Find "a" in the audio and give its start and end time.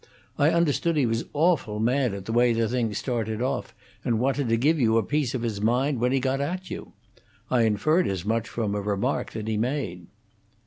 4.97-5.03, 8.73-8.81